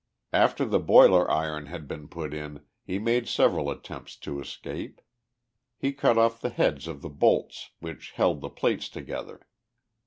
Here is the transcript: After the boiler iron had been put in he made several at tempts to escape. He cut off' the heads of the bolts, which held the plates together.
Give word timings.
After 0.33 0.65
the 0.65 0.79
boiler 0.79 1.29
iron 1.29 1.67
had 1.67 1.87
been 1.87 2.07
put 2.07 2.33
in 2.33 2.65
he 2.83 2.97
made 2.97 3.27
several 3.27 3.69
at 3.69 3.83
tempts 3.83 4.15
to 4.21 4.39
escape. 4.41 4.99
He 5.77 5.93
cut 5.93 6.17
off' 6.17 6.41
the 6.41 6.49
heads 6.49 6.87
of 6.87 7.03
the 7.03 7.07
bolts, 7.09 7.69
which 7.81 8.13
held 8.13 8.41
the 8.41 8.49
plates 8.49 8.89
together. 8.89 9.45